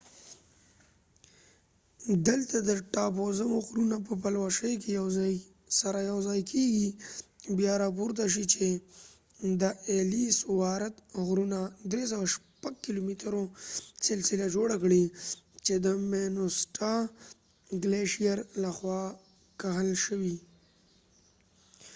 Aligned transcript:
دلته 2.27 2.57
د 2.69 2.71
ټاپووزمو 2.93 3.57
غرونه 3.67 3.97
په 4.07 4.13
پلوشې 4.21 4.73
کې 4.83 4.93
سره 5.79 5.99
یو 6.11 6.17
ځای 6.27 6.41
کیږي 6.51 6.89
بیا 7.57 7.73
راپورته 7.83 8.23
شئ 8.33 8.45
چې 8.53 8.67
د 9.61 9.63
ایلیس 9.91 10.37
وارت 10.59 10.95
غرونو 11.25 11.61
360 11.91 12.81
کیلو 12.83 13.01
مترو 13.07 13.43
سلسله 14.07 14.45
جوړه 14.55 14.75
کړئ 14.83 15.03
چې 15.65 15.73
د 15.85 15.87
مینیسوټا 16.11 16.95
ګلیشیر 17.81 18.37
لخوا 18.63 19.01
کښل 19.61 19.89
شوی 20.05 20.35